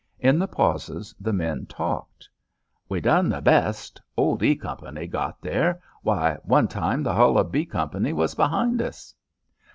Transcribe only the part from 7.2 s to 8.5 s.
of B Company was